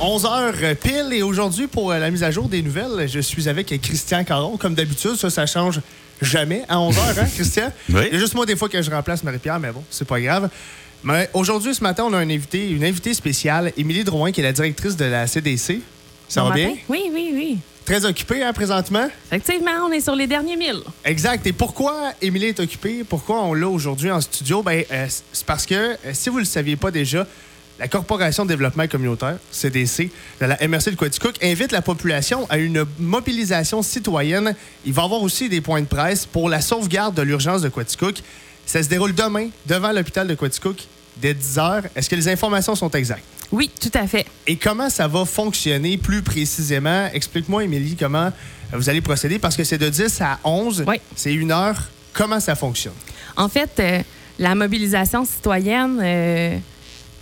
[0.00, 4.24] 11h pile et aujourd'hui pour la mise à jour des nouvelles, je suis avec Christian
[4.24, 4.56] Caron.
[4.58, 5.80] Comme d'habitude, ça, ça change
[6.20, 7.72] jamais à 11h, hein, Christian?
[7.88, 8.02] Oui.
[8.08, 10.20] Il y a juste moi des fois que je remplace Marie-Pierre, mais bon, c'est pas
[10.20, 10.50] grave.
[11.02, 14.44] Mais aujourd'hui, ce matin, on a un invité, une invitée spéciale, Émilie Drouin, qui est
[14.44, 15.80] la directrice de la CDC.
[16.28, 16.74] Ça Bon va bien?
[16.88, 17.58] Oui, oui, oui.
[17.84, 19.08] Très occupée, hein, présentement?
[19.30, 20.80] Effectivement, on est sur les derniers mille.
[21.04, 21.46] Exact.
[21.46, 23.04] Et pourquoi Émilie est occupée?
[23.08, 24.62] Pourquoi on l'a aujourd'hui en studio?
[24.62, 27.26] Ben, euh, c'est parce que, euh, si vous ne le saviez pas déjà,
[27.78, 32.58] la Corporation de développement communautaire, CDC, de la MRC de Quaticook, invite la population à
[32.58, 34.54] une mobilisation citoyenne.
[34.84, 37.68] Il va y avoir aussi des points de presse pour la sauvegarde de l'urgence de
[37.68, 38.16] Quaticook.
[38.64, 40.84] Ça se déroule demain devant l'hôpital de Quaticook
[41.18, 41.82] dès 10 h.
[41.94, 43.24] Est-ce que les informations sont exactes?
[43.52, 44.26] Oui, tout à fait.
[44.46, 47.08] Et comment ça va fonctionner plus précisément?
[47.12, 48.32] Explique-moi, Émilie, comment
[48.72, 50.84] vous allez procéder parce que c'est de 10 à 11.
[50.86, 50.96] Oui.
[51.14, 51.76] C'est une heure.
[52.12, 52.94] Comment ça fonctionne?
[53.36, 54.02] En fait, euh,
[54.38, 56.58] la mobilisation citoyenne, euh,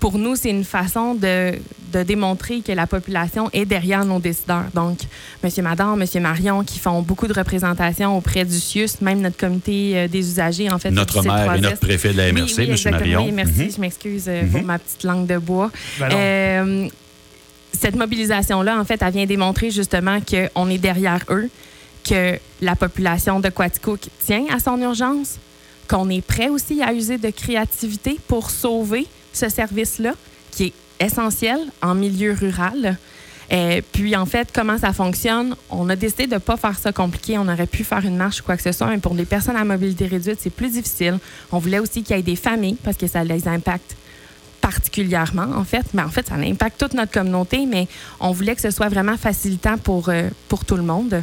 [0.05, 1.55] pour nous, c'est une façon de,
[1.95, 4.67] de démontrer que la population est derrière nos décideurs.
[4.75, 4.99] Donc,
[5.43, 9.93] Monsieur Madame, Monsieur Marion, qui font beaucoup de représentations auprès du CIUS, même notre comité
[9.97, 10.91] euh, des usagers, en fait.
[10.91, 11.63] Notre maire et C3S.
[11.63, 12.91] notre préfet de la MRC, oui, oui, M.
[12.91, 13.25] Marion.
[13.25, 13.71] Oui, merci, Mhm.
[13.77, 15.71] je m'excuse euh, pour ma petite langue de bois.
[15.99, 16.11] Ben.
[16.13, 16.89] Euh,
[17.73, 21.49] cette mobilisation-là, en fait, elle vient démontrer justement qu'on est derrière eux,
[22.07, 25.39] que la population de Quaticook tient à son urgence,
[25.89, 30.15] qu'on est prêt aussi à user de créativité pour sauver ce service-là,
[30.51, 32.97] qui est essentiel en milieu rural.
[33.53, 35.55] Euh, puis, en fait, comment ça fonctionne?
[35.71, 37.39] On a décidé de ne pas faire ça compliqué.
[37.39, 39.57] On aurait pu faire une marche ou quoi que ce soit, mais pour les personnes
[39.57, 41.19] à mobilité réduite, c'est plus difficile.
[41.53, 43.97] On voulait aussi qu'il y ait des familles parce que ça les impacte
[44.61, 45.85] particulièrement, en fait.
[45.93, 47.87] Mais en fait, ça impacte toute notre communauté, mais
[48.19, 51.23] on voulait que ce soit vraiment facilitant pour, euh, pour tout le monde.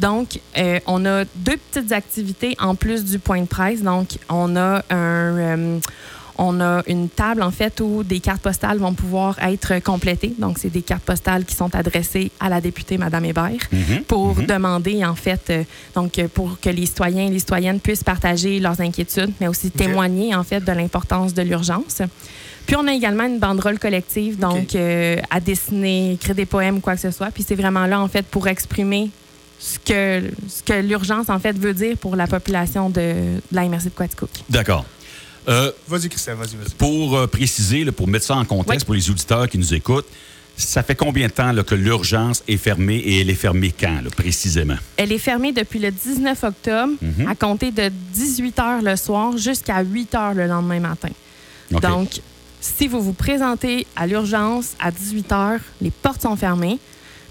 [0.00, 3.82] Donc, euh, on a deux petites activités en plus du point de presse.
[3.82, 5.78] Donc, on a un...
[6.42, 10.32] on a une table, en fait, où des cartes postales vont pouvoir être complétées.
[10.38, 14.04] Donc, c'est des cartes postales qui sont adressées à la députée Mme Hébert Mhm.
[14.08, 18.02] pour demander, en fait, euh, donc, euh, pour que les citoyens et les citoyennes puissent
[18.04, 22.00] partager leurs inquiétudes, mais aussi témoigner, en fait, de l'importance de l'urgence.
[22.66, 26.80] Puis, on a également une banderole collective, donc, euh, à dessiner, écrire des poèmes ou
[26.80, 27.30] quoi que ce soit.
[27.32, 29.10] Puis, c'est vraiment là, en fait, pour exprimer
[29.58, 33.64] ce que, ce que l'urgence, en fait, veut dire pour la population de, de la
[33.68, 34.30] MRC de Quaticook.
[34.48, 34.86] D'accord.
[35.48, 36.70] Euh, Vas-y, Christian, vas-y, vas-y.
[36.76, 38.84] pour euh, préciser, là, pour mettre ça en contexte Oui.
[38.86, 40.06] pour les auditeurs qui nous écoutent,
[40.56, 44.02] ça fait combien de temps là, que l'urgence est fermée et elle est fermée quand,
[44.02, 44.76] là, précisément?
[44.98, 47.26] Elle est fermée depuis le 19 octobre, Mhm.
[47.28, 51.08] à compter de 18 h le soir jusqu'à 8 h le lendemain matin.
[51.70, 52.20] Donc,
[52.60, 56.78] si vous vous présentez à l'urgence à 18 h, les portes sont fermées.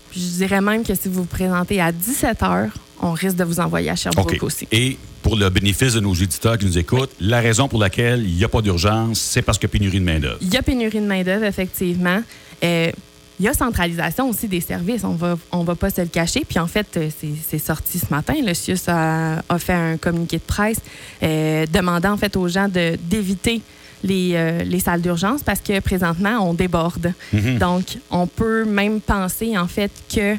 [0.10, 2.70] Puis je dirais même que si vous vous présentez à 17 h,
[3.02, 4.44] on risque de vous envoyer à Sherbrooke OK.
[4.44, 4.68] aussi.
[4.72, 8.36] Et pour le bénéfice de nos auditeurs qui nous écoutent, la raison pour laquelle il
[8.36, 10.38] n'y a pas d'urgence, c'est parce qu'il y a pénurie de main-d'œuvre.
[10.42, 12.22] Il y a pénurie de main-d'œuvre, effectivement.
[12.64, 12.92] Euh,
[13.40, 16.44] il y a centralisation aussi des services, on va, on va pas se le cacher.
[16.48, 17.10] Puis en fait, euh,
[17.48, 18.34] c'est sorti ce matin.
[18.46, 20.82] Le CIUS a, a fait un communiqué de presse
[21.24, 23.62] euh, demandant en fait aux gens d'éviter
[24.04, 27.14] les, euh, les salles d'urgence parce que présentement, on déborde.
[27.32, 27.60] Mhm.
[27.60, 30.36] Donc, on peut même penser en fait que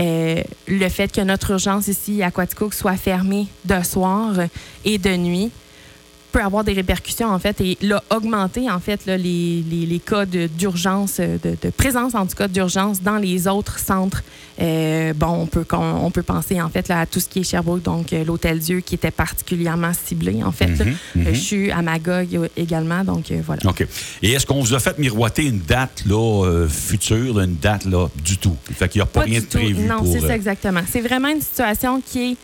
[0.00, 2.30] euh, le fait que notre urgence ici à
[2.74, 4.34] soit fermée de soir
[4.84, 5.50] et de nuit
[6.38, 9.98] peut avoir des répercussions en fait et là augmenter en fait là, les, les, les
[9.98, 14.22] cas d'urgence euh, de, de présence en tout cas d'urgence dans les autres centres
[14.60, 15.64] Euh, bon on peut
[16.06, 18.58] on peut penser en fait là, à tout ce qui est Sherbrooke donc euh, l'hôtel
[18.58, 20.72] Dieu qui était particulièrement ciblé en fait
[21.14, 23.86] je suis à Magog également donc euh, voilà OK.
[24.22, 27.84] Et est-ce qu'on vous a fait miroiter une date là, euh, future, là, une date
[27.84, 28.56] là, du tout?
[28.78, 29.58] Fait qu'il n'y a pas, rien de tout.
[29.58, 30.80] prévu Non, c'est ça exactement.
[30.90, 32.36] C'est vraiment une situation qui est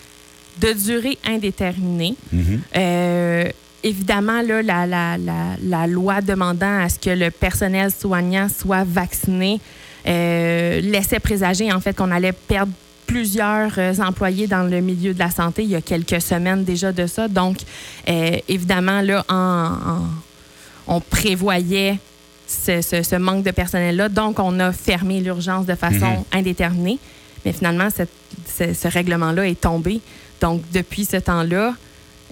[0.64, 2.14] de durée indéterminée.
[2.32, 2.60] mhm.
[2.76, 3.48] Euh,
[3.84, 8.82] évidemment, là, la, la, la, la loi demandant à ce que le personnel soignant soit
[8.84, 9.60] vacciné
[10.06, 12.72] euh, laissait présager en fait qu'on allait perdre
[13.06, 16.90] plusieurs euh, employés dans le milieu de la santé il y a quelques semaines déjà
[16.92, 17.28] de ça.
[17.28, 17.58] Donc,
[18.08, 20.06] euh, évidemment, là, en, en-
[20.96, 21.98] on prévoyait
[22.46, 24.08] ce, ce- ce manque de personnel-là.
[24.08, 26.24] Donc, on a fermé l'urgence de façon Mhm.
[26.32, 26.98] indéterminée.
[27.44, 28.10] Mais finalement, cette-
[28.46, 30.00] ce, ce règlement-là est tombé.
[30.40, 31.74] Donc, depuis ce temps-là,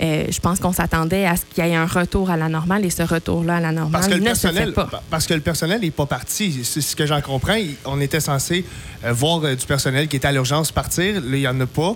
[0.03, 2.85] euh, je pense qu'on s'attendait à ce qu'il y ait un retour à la normale
[2.85, 5.03] et ce retour-là à la normale Parce que, le ne se fait personnel, pas.
[5.11, 6.63] parce que le personnel n'est pas parti.
[6.65, 7.57] C'est ce que j'en comprends.
[7.85, 8.65] On était censé
[9.05, 11.15] euh, voir euh, du personnel qui était à l'urgence partir.
[11.21, 11.95] Là, il n'y en a pas.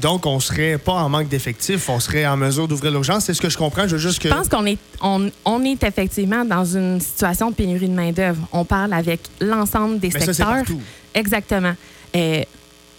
[0.00, 1.88] Donc, on serait pas en manque d'effectifs.
[1.88, 3.24] On serait en mesure d'ouvrir l'urgence.
[3.24, 3.86] C'est ce que je comprends.
[3.86, 4.28] Je veux juste que.
[4.28, 8.46] Je pense qu'on est, on, on est effectivement dans une situation de pénurie de main-d'œuvre.
[8.52, 10.54] On parle avec l'ensemble des Mais ça, c'est secteurs.
[10.56, 10.80] partout.
[11.14, 11.74] Exactement.
[12.16, 12.42] Euh,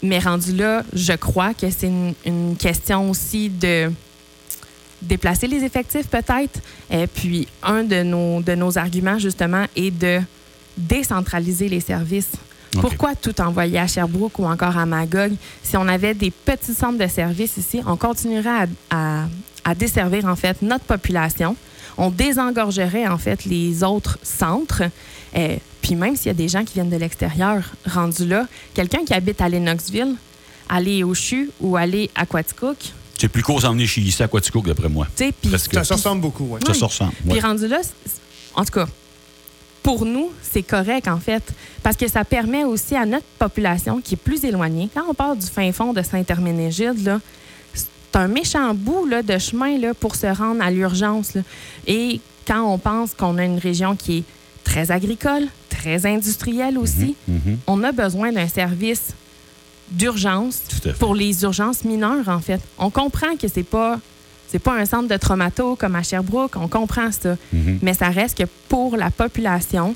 [0.03, 3.91] mais rendu là, je crois que c'est une, une question aussi de
[5.01, 6.59] déplacer les effectifs peut-être.
[6.91, 10.19] Et puis un de nos, de nos arguments justement est de
[10.77, 12.31] décentraliser les services.
[12.81, 15.31] Pourquoi tout envoyer à Sherbrooke ou encore à Magog?
[15.63, 19.25] Si on avait des petits centres de services ici, on continuerait à, à-
[19.63, 21.55] à desservir en fait notre population.
[21.97, 24.83] On désengorgerait en fait les autres centres.
[25.37, 29.05] Euh, puis même s'il y a des gens qui viennent de l'extérieur rendus là, quelqu'un
[29.05, 30.15] qui habite à Lennoxville,
[30.69, 32.77] aller au CHU ou aller à Quaticook,
[33.17, 35.07] C'est plus court s'en venir chez ici à Quaticook, d'après moi.
[35.49, 36.59] Parce que Ça se ressemble beaucoup, ouais.
[36.65, 37.13] ça se ressemble.
[37.29, 37.79] puis rendu là,
[38.55, 38.87] en tout cas,
[39.83, 41.43] pour nous, c'est correct, en fait,
[41.83, 45.35] parce que ça permet aussi à notre population qui est plus éloignée, quand on part
[45.35, 47.19] du fin fond de Saint-Herménégide, là,
[47.73, 51.33] c'est un méchant bout là, de chemin là, pour se rendre à l'urgence.
[51.85, 54.23] Et quand on pense qu'on a une région qui est
[54.63, 57.57] très agricole, très industrielle aussi, Mhm.
[57.67, 59.13] on a besoin d'un service
[59.91, 60.61] d'urgence
[60.99, 62.61] pour les urgences mineures, en fait.
[62.77, 63.99] On comprend que c'est pas
[64.47, 67.35] c'est pas un centre de traumato comme à Sherbrooke, on comprend ça.
[67.51, 67.79] Mhm.
[67.81, 69.95] Mais ça reste que pour la population,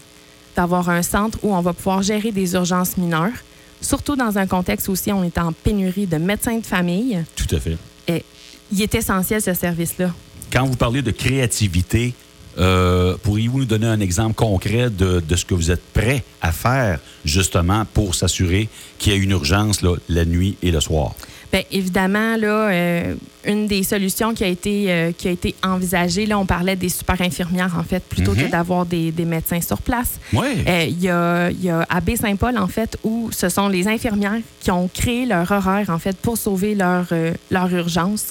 [0.55, 3.31] d'avoir un centre où on va pouvoir gérer des urgences mineures,
[3.79, 7.55] surtout dans un contexte aussi où on est en pénurie de médecins de famille, Tout
[7.55, 7.77] à fait.
[8.07, 8.25] et
[8.71, 10.11] il est essentiel ce service-là.
[10.51, 12.13] Quand vous parlez de créativité,
[12.57, 16.51] euh, pourriez-vous nous donner un exemple concret de, de ce que vous êtes prêt à
[16.51, 21.13] faire justement pour s'assurer qu'il y a une urgence là, la nuit et le soir?
[21.51, 26.27] Bien, évidemment, là, euh, une des solutions qui a été, euh, qui a été envisagée,
[26.27, 28.43] là, on parlait des super infirmières, en fait, plutôt Mhm.
[28.43, 30.19] que d'avoir des, des médecins sur place.
[30.31, 30.45] Oui.
[30.67, 34.39] Euh, Il y, a, y a à Baie-Saint-Paul, en fait, où ce sont les infirmières
[34.59, 37.07] qui ont créé leur horaire, en fait, pour sauver leur,
[37.49, 38.27] leur urgence,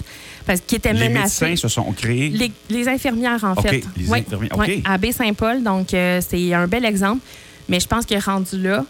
[0.46, 1.46] parce qu'ils étaient les menacés.
[1.46, 2.28] médecins se sont créés.
[2.28, 3.82] Les, les infirmières, en fait.
[3.96, 7.20] les infirmières, à Baie-Saint-Paul, donc c'est un bel exemple.
[7.68, 8.84] Mais je pense que rendu là,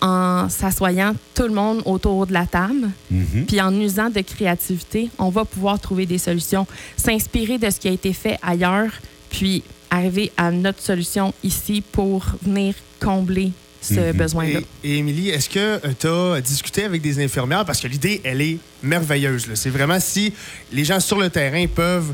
[0.00, 3.46] en s'assoyant tout le monde autour de la table, Mhm.
[3.46, 6.66] puis en usant de créativité, on va pouvoir trouver des solutions,
[6.96, 8.90] s'inspirer de ce qui a été fait ailleurs,
[9.30, 14.12] puis arriver à notre solution ici pour venir combler ce Mhm.
[14.16, 14.60] besoin-là.
[14.82, 17.64] Et, et Émilie, est-ce que tu as discuté avec des infirmières?
[17.64, 19.46] Parce que l'idée, elle est merveilleuse.
[19.46, 19.54] là.
[19.56, 20.32] C'est vraiment si
[20.72, 22.12] les gens sur le terrain peuvent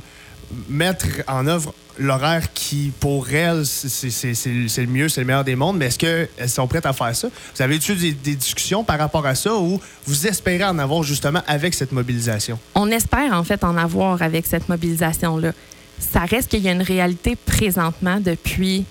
[0.69, 5.21] mettre en œuvre l'horaire qui, pour elles, c'est- c'est c'est- c'est- c'est le mieux, c'est
[5.21, 7.29] le meilleur des mondes, mais est-ce qu'elles sont prêtes à faire ça?
[7.55, 11.03] Vous avez eu des, des discussions par rapport à ça ou vous espérez en avoir
[11.03, 12.59] justement avec cette mobilisation?
[12.75, 15.53] On espère en fait en avoir avec cette mobilisation-là.
[15.99, 18.85] Ça reste qu'il y a une réalité présentement depuis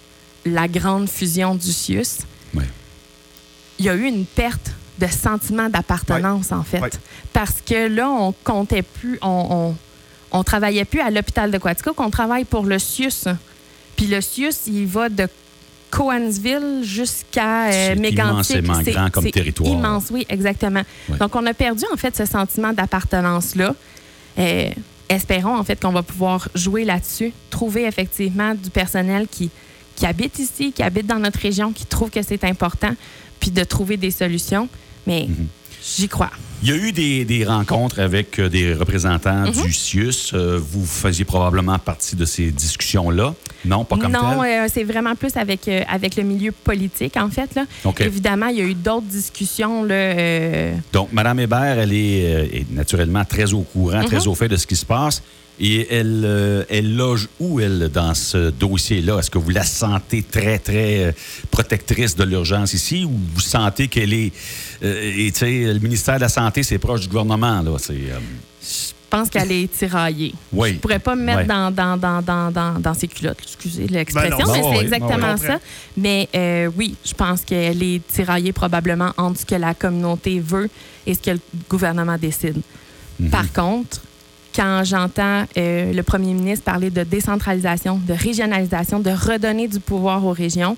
[0.46, 2.20] la grande fusion du CIUS.
[2.54, 2.66] Ouais.
[3.80, 6.80] Il y a eu une perte de sentiment d'appartenance, en fait.
[6.80, 6.90] Ouais.
[7.34, 9.76] Parce que là, on comptait plus, on, on,
[10.32, 13.28] on travaillait plus à l'hôpital de Quaticook, on travaille pour le CIUS.
[13.96, 15.28] Puis le CIUS, il va de
[15.90, 18.46] Coansville jusqu'à euh, C'est Mégantic.
[18.86, 19.70] C'est- grand comme territoire.
[19.70, 20.84] immense, oui, exactement.
[21.20, 23.76] Donc, on a perdu, en fait, ce sentiment d'appartenance-là.
[24.40, 24.70] Euh,
[25.10, 29.50] espérons, en fait, qu'on va pouvoir jouer là-dessus, trouver effectivement du personnel qui,
[29.98, 32.96] qui habite ici, qui habite dans notre région, qui trouve que c'est important,
[33.42, 34.70] puis de trouver des solutions.
[35.06, 35.48] Mais Mhm.
[35.84, 36.30] J'y crois.
[36.64, 39.64] Il y a eu des, des rencontres avec euh, des représentants Mhm.
[39.64, 40.32] du CIUS.
[40.34, 43.34] Euh, vous faisiez probablement partie de ces discussions-là.
[43.66, 47.30] Non, pas comme non, euh, c'est vraiment plus avec, euh, avec le milieu politique, en
[47.30, 47.50] fait.
[47.56, 47.66] Là.
[48.00, 49.84] Évidemment, il y a eu d'autres discussions.
[49.84, 54.28] Là, euh, Donc, Mme Hébert, elle est, est naturellement très au courant, très Mhm.
[54.28, 55.24] au fait de ce qui se passe.
[55.60, 59.20] Et elle, euh, elle loge où, elle, dans ce dossier-là?
[59.20, 61.12] Est-ce que vous la sentez très, très euh,
[61.52, 64.32] protectrice de l'urgence ici ou vous sentez qu'elle est...
[64.84, 67.78] euh, et, tu sais, le ministère de la Santé, c'est proche du gouvernement, là?
[67.78, 67.94] C'est...
[67.94, 68.18] euh,
[68.64, 70.34] je pense qu'elle est tiraillée.
[70.54, 70.70] Oui.
[70.76, 71.46] Je pourrais pas me mettre Ouais.
[71.46, 75.34] dans, dans, dans, dans, dans, dans ses culottes, excusez l'expression, Ben mais c'est oui, exactement
[75.38, 75.48] oui.
[75.48, 75.60] ça.
[75.98, 80.70] Mais euh, oui, je pense qu'elle est tiraillée probablement entre ce que la communauté veut
[81.06, 81.40] et ce que le
[81.70, 82.62] gouvernement décide.
[83.20, 83.30] mhm.
[83.30, 84.02] Par contre,
[84.56, 90.26] quand j'entends euh, le premier ministre parler de décentralisation, de régionalisation, de redonner du pouvoir
[90.26, 90.78] aux régions,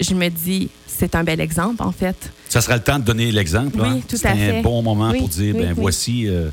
[0.00, 2.16] je me dis, c'est un bel exemple, en fait.
[2.48, 3.78] Ça sera le temps de donner l'exemple.
[3.80, 4.00] Oui, hein?
[4.08, 4.62] tout C'est à un fait.
[4.62, 6.48] bon moment Oui, pour dire, oui, ben voici, euh,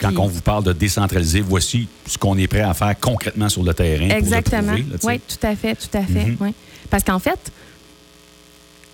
[0.00, 3.48] quand Puis- on vous parle de décentraliser, voici ce qu'on est prêt à faire concrètement
[3.48, 4.08] sur le terrain.
[4.08, 4.62] Exactement.
[4.62, 5.06] Pour le prouver, là, tu sais.
[5.06, 6.36] Oui, tout à fait, tout à fait.
[6.40, 6.54] Oui.
[6.88, 7.38] Parce qu'en fait,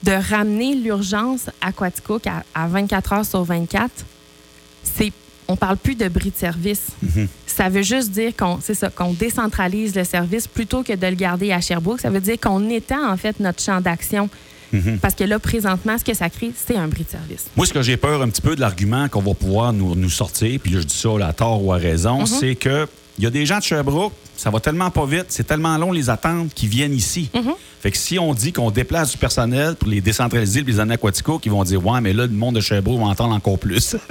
[0.02, 3.90] de ramener l'urgence à Quaticook à, à 24 heures sur 24,
[4.82, 5.12] c'est
[5.48, 6.88] on parle plus de bris de service.
[7.02, 7.28] Mhm.
[7.46, 11.14] Ça veut juste dire qu'on c'est ça qu'on décentralise le service plutôt que de le
[11.14, 12.00] garder à Sherbrooke.
[12.00, 14.28] Ça veut dire qu'on étend en fait notre champ d'action.
[14.72, 14.98] Mhm.
[14.98, 17.46] Parce que là, présentement, ce que ça crée, c'est un bris de service.
[17.56, 20.10] Moi, ce que j'ai peur un petit peu de l'argument qu'on va pouvoir nous, nous
[20.10, 22.26] sortir, puis là, je dis ça là, à tort ou à raison, Mhm.
[22.26, 22.86] c'est que
[23.18, 25.92] il y a des gens de Sherbrooke, ça va tellement pas vite, c'est tellement long
[25.92, 27.30] les attentes qui viennent ici.
[27.34, 27.52] Mhm.
[27.80, 31.38] Fait que si on dit qu'on déplace du personnel pour les décentraliser, les années aquatico,
[31.38, 33.96] qui vont dire Ouais, mais là, le monde de Sherbrooke va entendre encore plus.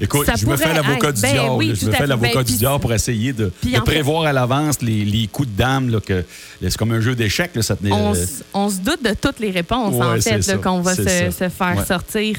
[0.00, 1.50] Écoute, Ça je me fais l'avocat du Ben diable.
[1.56, 4.82] oui, je me fais l'avocat Ben, du diable pour essayer de, fait- prévoir à l'avance
[4.82, 5.90] les, les coups de dame.
[5.90, 6.24] là, que
[6.60, 7.52] C'est comme un jeu d'échecs.
[7.54, 10.56] là, ça tenait- on, euh, on se doute de toutes les réponses, Ouais, en là,
[10.62, 11.84] qu'on va se, faire Ouais.
[11.86, 12.36] sortir.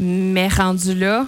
[0.00, 1.26] Mais rendu là,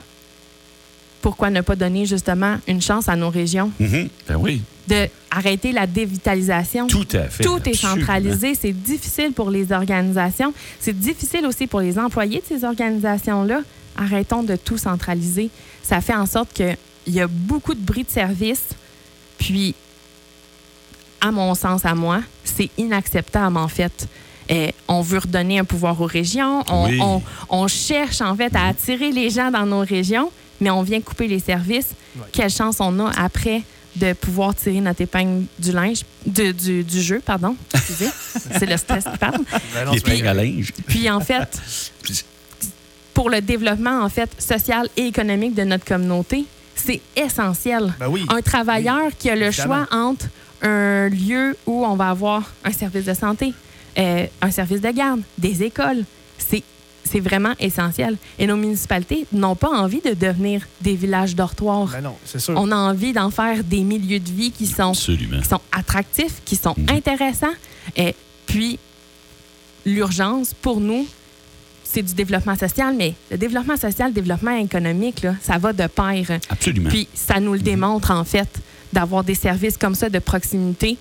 [1.27, 5.73] pourquoi ne pas donner justement une chance à nos régions mhm, Ben oui, de arrêter
[5.73, 6.87] la dévitalisation?
[6.87, 7.43] tout à fait.
[7.43, 8.55] Tout est centralisé.
[8.55, 10.55] C'est difficile pour les organisations.
[10.79, 13.63] C'est difficile aussi pour les employés de ces organisations-là.
[13.97, 15.51] Arrêtons de tout centraliser.
[15.83, 16.77] Ça fait en sorte qu'il
[17.09, 18.63] y a beaucoup de bris de service.
[19.37, 19.75] Puis,
[21.21, 24.07] à mon sens, à moi, c'est inacceptable, en fait.
[24.49, 26.63] Eh, on veut redonner un pouvoir aux régions.
[26.71, 27.01] On, Oui.
[27.03, 30.31] on- on cherche, en fait, à attirer les gens dans nos régions,
[30.61, 31.91] mais on vient couper les services.
[32.17, 32.23] Ouais.
[32.33, 33.63] Quelle chance on a après
[33.97, 37.57] de pouvoir tirer notre épingle du linge, de- du, du jeu, pardon.
[37.75, 38.11] Excusez,
[38.59, 39.39] c'est le stress qui parle.
[39.75, 40.73] Ben à linge.
[40.87, 41.59] Puis en fait,
[43.15, 46.45] pour le développement en fait social et économique de notre communauté,
[46.75, 47.95] c'est essentiel.
[47.99, 48.27] Ben oui.
[48.29, 50.27] Un travailleur qui a le choix entre
[50.63, 53.55] un lieu où on va avoir un service de santé,
[53.99, 56.05] euh, un service de garde, des écoles,
[57.07, 58.17] c'est vraiment essentiel.
[58.39, 61.89] Et nos municipalités n'ont pas envie de devenir des villages dortoirs.
[61.93, 62.55] Ben non, c'est sûr.
[62.57, 65.41] On a envie d'en faire des milieux de vie qui sont Absolument.
[65.41, 66.91] qui sont attractifs, qui sont Mhm.
[66.91, 67.55] intéressants.
[67.97, 68.15] Et
[68.47, 68.79] puis,
[69.85, 71.07] l'urgence, pour nous,
[71.85, 75.87] c'est du développement social, mais le développement social, le développement économique, là, ça va de
[75.87, 76.39] pair.
[76.51, 76.91] Absolument.
[76.91, 78.49] Puis, ça nous le démontre, en fait,
[78.93, 80.97] d'avoir des services comme ça de proximité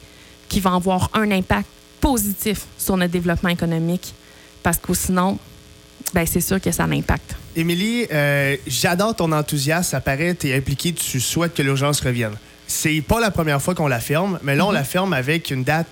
[0.48, 1.68] qui vont avoir un impact
[2.00, 4.14] positif sur notre développement économique.
[4.62, 5.38] Parce que sinon,
[6.14, 7.36] ben, c'est sûr que ça impact.
[7.56, 9.92] Émilie, euh, j'adore ton enthousiasme.
[9.92, 12.34] Ça paraît, tu es impliqué, tu souhaites que l'urgence revienne.
[12.68, 15.64] C'est pas la première fois qu'on la ferme, mais là, on la ferme avec une
[15.64, 15.88] date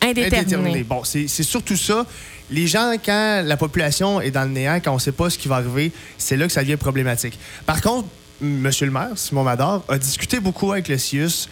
[0.00, 0.36] Indéterminé.
[0.38, 0.82] indéterminée.
[0.82, 2.04] Bon, c'est surtout ça.
[2.50, 5.38] Les gens, quand la population est dans le néant, quand on ne sait pas ce
[5.38, 7.38] qui va arriver, c'est là que ça devient problématique.
[7.66, 8.08] Par contre,
[8.42, 8.68] M.
[8.80, 11.48] le maire, Simon Mador, a discuté beaucoup avec le CIUS.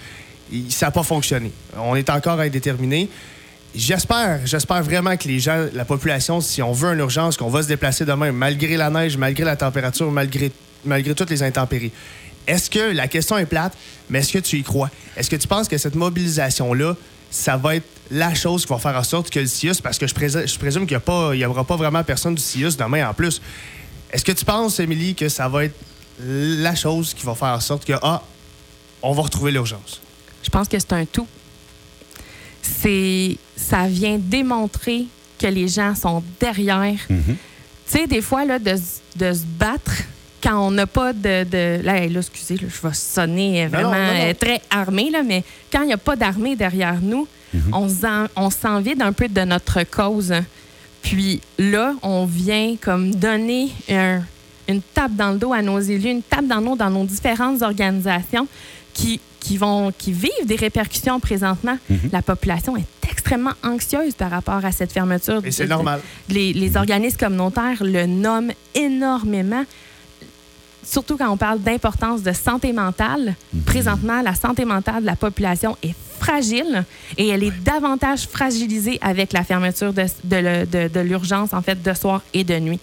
[0.69, 1.53] Ça n'a pas fonctionné.
[1.79, 3.09] On est encore indéterminé.
[3.75, 7.63] J'espère, j'espère vraiment que les gens, la population, si on veut une urgence, qu'on va
[7.63, 10.51] se déplacer demain, malgré la neige, malgré la température, malgré,
[10.85, 11.93] malgré toutes les intempéries.
[12.49, 13.75] Est-ce que la question est plate,
[14.09, 14.91] mais est-ce que tu y crois?
[15.17, 16.97] Est-ce que tu penses que cette mobilisation-là,
[17.31, 20.07] ça va être la chose qui va faire en sorte que le CIUS, parce que
[20.09, 21.01] je, présume, qu'il
[21.35, 23.41] n'y aura pas vraiment personne du CIUS demain en plus.
[24.11, 25.77] Est-ce que tu penses, Émilie, que ça va être
[26.19, 28.21] la chose qui va faire en sorte que, ah,
[29.01, 30.01] on va retrouver l'urgence?
[30.43, 31.29] Je pense que c'est un tout.
[32.63, 35.07] C'est, ça vient démontrer
[35.39, 36.99] que les gens sont derrière.
[37.09, 37.25] Mhm.
[37.27, 37.37] Tu
[37.99, 38.75] sais, des fois, là, de,
[39.17, 39.93] de se battre
[40.43, 41.45] quand on n'a pas de.
[41.45, 45.11] de là, là, excusez, là, je vais sonner Non, non, vraiment non, euh, très armé,
[45.11, 47.27] là, mais quand il n'y a pas d'armée derrière nous,
[47.73, 50.33] on, s'en- on s'en vide un peu de notre cause.
[51.03, 54.23] Puis là, on vient comme donner un-
[54.69, 57.05] une tape dans le dos à nos élus, une tape dans le dos dans nos
[57.05, 58.47] différentes organisations
[58.95, 61.77] qui, qui, vont, qui vivent des répercussions présentement.
[62.13, 65.45] La population est extrêmement anxieuse par rapport à cette fermeture.
[65.45, 66.01] Et c'est normal.
[66.29, 69.65] les, les organismes communautaires le nomment énormément,
[70.85, 73.35] surtout quand on parle d'importance de santé mentale.
[73.67, 76.85] Présentement, la santé mentale de la population est fragile
[77.17, 82.23] et elle est davantage fragilisée avec la fermeture de- de l'urgence, en fait, de soir
[82.35, 82.81] et de nuit.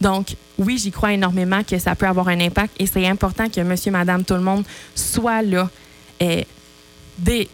[0.00, 3.60] Donc, oui, j'y crois énormément que ça peut avoir un impact et c'est important que
[3.62, 5.70] monsieur, madame, tout le monde soit là.
[6.22, 6.42] Euh,
[7.18, 7.48] des,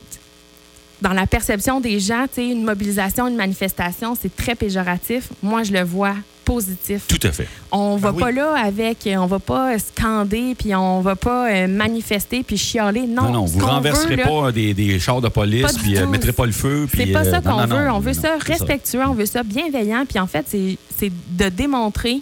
[1.00, 5.28] dans la perception des gens, tu sais, une mobilisation, une manifestation, c'est très péjoratif.
[5.42, 6.14] Moi, je le vois
[6.44, 7.02] positif.
[7.06, 7.46] Tout à fait.
[7.70, 8.22] On va Ben oui.
[8.22, 13.02] pas là avec, on va pas scander, puis on va pas euh, manifester, puis chialer.
[13.06, 16.06] Non, Non, non, vous renverserez veut, là, pas des, des chars de police, puis euh,
[16.08, 16.88] mettrez pas le feu.
[16.92, 17.90] c'est pas euh, ça qu'on veut.
[17.90, 20.04] on veut non, ça respectueux, on veut ça bienveillant.
[20.08, 22.20] Puis en fait, c'est de démontrer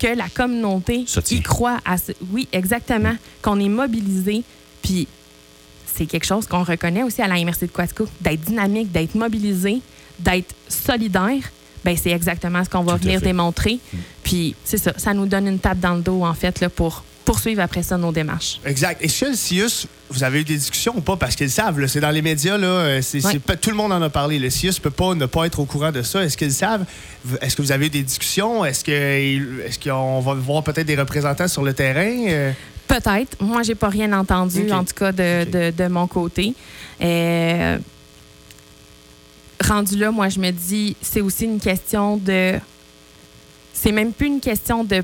[0.00, 1.78] que la communauté y croit.
[1.84, 3.14] À ce- oui, exactement.
[3.42, 4.42] Qu'on est mobilisé.
[4.82, 5.06] Puis
[5.94, 9.80] c'est quelque chose qu'on reconnaît aussi à la MRC de Quatico, d'être dynamique, d'être mobilisé,
[10.18, 11.50] d'être solidaire.
[11.84, 13.78] Ben c'est exactement ce qu'on va Tout venir démontrer.
[14.22, 17.04] Puis c'est ça, ça nous donne une tape dans le dos en fait là, pour
[17.24, 18.60] poursuivre après ça nos démarches.
[18.64, 19.00] Exact.
[19.02, 21.16] Et chez le CIUS, vous avez eu des discussions ou pas?
[21.16, 23.00] Parce qu'ils savent, c'est dans les médias, là, euh,
[23.60, 24.38] tout le monde en a parlé.
[24.38, 26.24] Le CIUS peut pas ne pas être au courant de ça.
[26.24, 26.84] Est-ce qu'ils savent?
[27.40, 28.64] Est-ce que vous avez eu des discussions?
[28.64, 32.52] Est-ce, que, est-ce qu'on va voir peut-être des représentants sur le terrain?
[32.90, 33.40] Peut-être.
[33.40, 36.54] Moi, j'ai pas rien entendu, en tout cas, de, de- de mon côté.
[37.00, 37.78] Euh,
[39.64, 42.54] rendu là, moi, je me dis, c'est aussi une question de.
[43.72, 45.02] C'est même plus une question de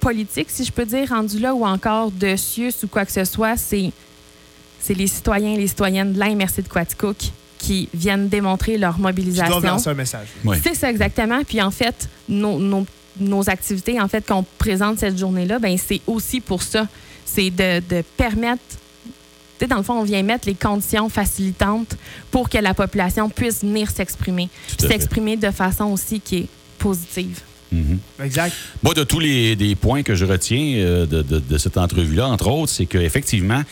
[0.00, 3.24] politique, si je peux dire, rendu là, ou encore de CIUS ou quoi que ce
[3.24, 3.56] soit.
[3.56, 3.92] C'est,
[4.80, 7.16] c'est les citoyens et les citoyennes de la MRC de Quaticook
[7.58, 9.50] qui viennent démontrer leur qui mobilisation.
[9.60, 10.28] doivent lancer un message.
[10.44, 10.56] Oui.
[10.62, 11.42] C'est ça exactement.
[11.44, 12.86] Puis en fait, nos, nos-
[13.20, 16.88] nos activités en fait qu'on présente cette journée-là, ben c'est aussi pour ça.
[17.32, 18.62] C'est de, de permettre
[19.58, 21.94] tu sais, dans le fond, on vient mettre les conditions facilitantes
[22.30, 24.48] pour que la population puisse venir s'exprimer.
[24.78, 27.40] S'exprimer de façon aussi qui est positive.
[27.72, 27.98] Mhm.
[28.24, 28.52] Exact.
[28.82, 32.26] Moi, de tous les des points que je retiens euh, de, de- de cette entrevue-là,
[32.26, 33.62] entre autres, c'est qu'effectivement,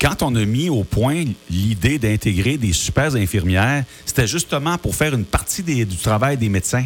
[0.00, 5.14] quand on a mis au point l'idée d'intégrer des super infirmières, c'était justement pour faire
[5.14, 6.84] une partie des- du travail des médecins.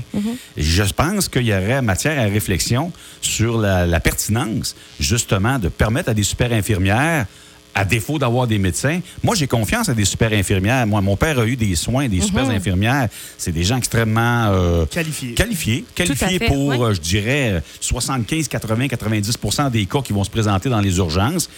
[0.56, 2.92] Et Je pense qu'il y aurait matière à réflexion
[3.22, 7.26] sur la, la pertinence, justement, de permettre à des super infirmières
[7.74, 10.86] à défaut d'avoir des médecins, moi, j'ai confiance à des super infirmières.
[10.86, 13.08] Moi, mon père a eu des soins, des super infirmières.
[13.38, 15.32] C'est des gens extrêmement euh, Qualifié.
[15.34, 16.76] qualifiés, qualifiés fait, pour, oui.
[16.80, 20.96] euh, je dirais, euh, 75, 80, 90% des cas qui vont se présenter dans les
[20.98, 21.48] urgences.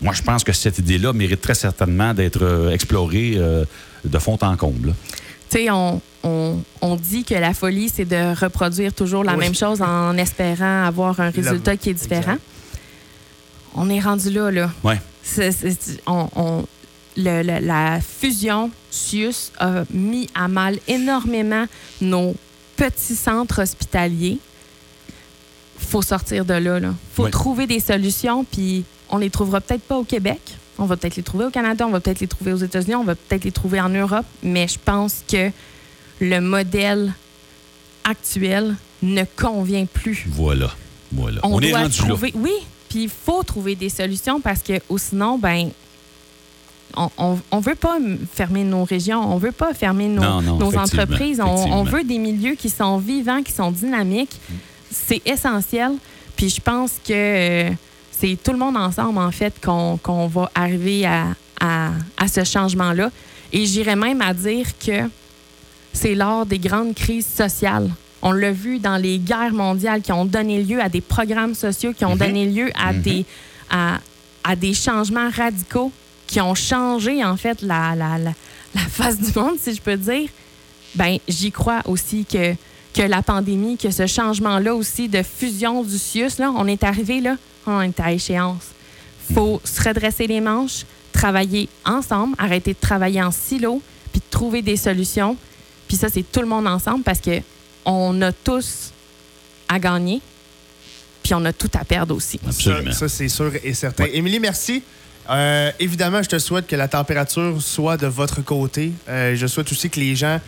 [0.00, 3.64] Moi, je pense que cette idée-là mérite très certainement d'être euh, explorée euh,
[4.04, 4.94] de fond en comble.
[5.50, 9.40] Tu sais, on, on, on dit que la folie, c'est de reproduire toujours la Oui.
[9.40, 12.32] même chose en espérant avoir un résultat qui est différent.
[12.32, 12.40] Exact.
[13.74, 14.70] On est rendu là, là.
[14.82, 14.98] Ouais.
[15.34, 16.66] C'est- c'est- on- on-
[17.16, 21.66] le- le- la fusion CIUS a mis à mal énormément
[22.00, 22.34] nos
[22.76, 24.38] petits centres hospitaliers.
[25.80, 26.78] faut sortir de là.
[26.80, 27.30] Il faut Oui.
[27.30, 30.40] trouver des solutions, puis on les trouvera peut-être pas au Québec.
[30.76, 33.04] On va peut-être les trouver au Canada, on va peut-être les trouver aux États-Unis, on
[33.04, 35.50] va peut-être les trouver en Europe, mais je pense que
[36.20, 37.12] le modèle
[38.04, 40.26] actuel ne convient plus.
[40.28, 40.70] Voilà.
[41.12, 41.40] Voilà.
[41.44, 42.52] On, est doit rendu trouver, oui,
[42.88, 45.70] puis il faut trouver des solutions parce que ou sinon, ben,
[46.96, 47.98] on, on, on veut pas
[48.32, 51.82] fermer nos régions, on veut pas fermer nos, Non, non, nos effectivement, entreprises, on, on
[51.84, 54.40] veut des milieux qui sont vivants, qui sont dynamiques.
[54.90, 55.92] C'est essentiel.
[56.36, 57.70] Puis je pense que euh,
[58.10, 61.26] c'est tout le monde ensemble, en fait, qu'on qu'on va arriver à,
[61.60, 63.10] à, à ce changement-là.
[63.52, 65.08] Et j'irais même à dire que
[65.92, 67.90] c'est lors des grandes crises sociales.
[68.22, 71.92] On l'a vu dans les guerres mondiales qui ont donné lieu à des programmes sociaux,
[71.92, 72.18] qui ont Mhm.
[72.18, 73.02] donné lieu à, Mhm.
[73.02, 73.24] des,
[73.70, 73.98] à,
[74.44, 75.92] à des changements radicaux
[76.26, 78.32] qui ont changé, en fait, la, la, la,
[78.74, 80.28] la face du monde, si je peux dire.
[80.94, 82.54] Ben, j'y crois aussi que,
[82.94, 87.20] que la pandémie, que ce changement-là aussi de fusion du CIUS, là, on est arrivé
[87.20, 88.62] là, on est à échéance.
[89.34, 94.62] faut se redresser les manches, travailler ensemble, arrêter de travailler en silo, puis de trouver
[94.62, 95.36] des solutions.
[95.86, 97.40] Puis ça, c'est tout le monde ensemble parce que
[97.88, 98.92] on a tous
[99.68, 100.20] à gagner,
[101.22, 102.38] puis on a tout à perdre aussi.
[102.46, 102.92] Absolument.
[102.92, 104.04] Ça, ça, c'est sûr et certain.
[104.04, 104.16] Ouais.
[104.16, 104.82] Émilie, merci.
[105.30, 108.92] Euh, évidemment, je te souhaite que la température soit de votre côté.
[109.08, 110.40] Euh, je souhaite aussi que les gens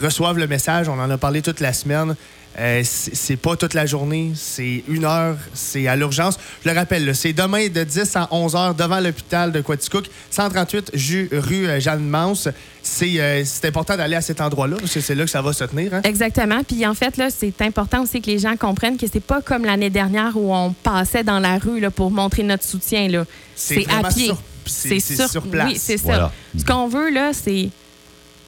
[0.00, 0.88] reçoivent le message.
[0.88, 2.16] On en a parlé toute la semaine.
[2.58, 6.38] Euh, c'est pas toute la journée, c'est une heure, c'est à l'urgence.
[6.64, 10.92] Je le rappelle, c'est demain de 10 à 11 heures devant l'hôpital de Quaticook, 138
[10.94, 12.48] Ju- rue euh, Jeanne Mance.
[12.82, 15.52] C'est euh, c'est important d'aller à cet endroit-là parce que c'est là que ça va
[15.52, 15.92] se tenir.
[15.92, 16.00] hein.
[16.04, 16.62] Exactement.
[16.64, 19.64] Puis en fait, là, c'est important aussi que les gens comprennent que c'est pas comme
[19.66, 23.06] l'année dernière où on passait dans la rue là, pour montrer notre soutien.
[23.08, 23.24] Là.
[23.54, 24.26] C'est à pied.
[24.28, 25.68] sur- c'est- sur place.
[25.72, 26.04] Oui, c'est ça.
[26.04, 26.32] Voilà.
[26.58, 27.68] Ce qu'on veut, là, c'est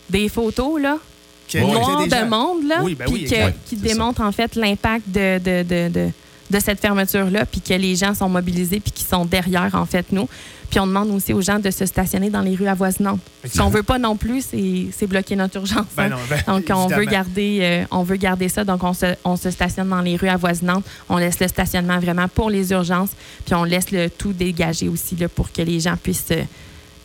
[0.08, 0.96] des photos, là,
[1.54, 3.82] Noires des de monde, là, Oui, ben oui, que- qui ça.
[3.82, 6.08] démontrent en fait l'impact de, de, de, de,
[6.50, 10.06] de cette fermeture-là, puis que les gens sont mobilisés, puis qui sont derrière, en fait,
[10.12, 10.28] nous.
[10.70, 13.20] Puis on demande aussi aux gens de se stationner dans les rues avoisinantes.
[13.50, 15.86] Ce qu'on veut pas non plus, c'est c'est bloquer notre urgence.
[15.96, 16.08] Ben hein.
[16.10, 18.64] non, ben, Donc, on veut, garder, euh, on veut garder ça.
[18.64, 20.84] Donc, on se, on se stationne dans les rues avoisinantes.
[21.08, 23.08] On laisse le stationnement vraiment pour les urgences.
[23.46, 26.42] Puis, on laisse le tout dégager aussi là, pour que les gens puissent euh,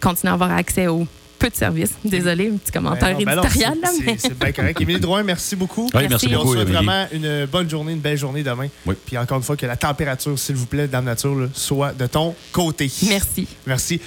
[0.01, 1.07] continuer à avoir accès aux
[1.43, 1.91] peu de services.
[2.05, 3.77] Désolée, un petit commentaire Ben non, ben non, éditorial.
[3.83, 4.79] c'est- mais- C'est c'est bien correct.
[4.79, 5.89] Émilie Drouin, merci beaucoup.
[5.93, 6.85] Oui, merci on beaucoup, souhaite Émilie.
[6.85, 8.67] vraiment une bonne journée, une belle journée demain.
[8.85, 8.95] Oui.
[9.05, 12.07] Puis encore une fois, que la température, s'il vous plaît, Dame Nature, là, soit de
[12.07, 12.89] ton côté.
[13.09, 13.45] Merci.
[13.67, 13.99] Merci.